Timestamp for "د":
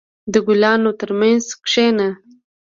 0.31-0.33